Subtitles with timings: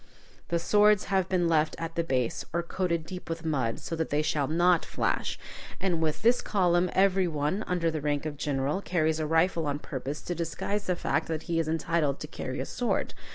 [0.47, 4.09] The swords have been left at the base, or coated deep with mud, so that
[4.09, 5.37] they shall not flash,
[5.79, 9.77] and with this column every one, under the rank of general, carries a rifle on
[9.77, 13.13] purpose to disguise the fact that he is entitled to carry a sword.